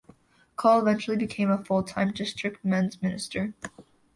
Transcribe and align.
Cole 0.55 0.79
eventually 0.81 1.15
became 1.15 1.51
a 1.51 1.63
full-time 1.63 2.11
district 2.11 2.65
men's 2.65 2.99
minister. 3.03 3.53